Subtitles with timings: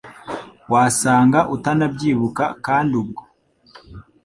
[0.73, 3.21] Wasanga utanabyibuka kandi ubwo